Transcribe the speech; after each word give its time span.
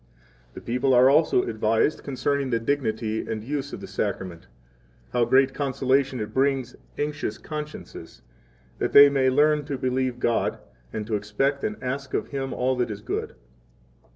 The 0.55 0.61
people 0.61 0.95
are 0.95 1.11
also 1.11 1.43
advised 1.43 2.01
concerning 2.01 2.49
the 2.49 2.59
dignity 2.59 3.23
and 3.27 3.43
use 3.43 3.71
of 3.71 3.81
the 3.81 3.87
Sacrament, 3.87 4.47
how 5.13 5.25
great 5.25 5.53
consolation 5.53 6.19
it 6.19 6.33
brings 6.33 6.75
anxious 6.97 7.37
consciences, 7.37 8.23
that 8.79 8.93
they 8.93 9.09
may 9.09 9.29
learn 9.29 9.63
to 9.65 9.77
believe 9.77 10.17
God, 10.19 10.57
and 10.91 11.05
to 11.05 11.13
expect 11.15 11.63
and 11.63 11.75
ask 11.83 12.15
of 12.15 12.29
Him 12.29 12.51
all 12.51 12.75
that 12.77 12.89
is 12.89 13.01
good. 13.01 13.35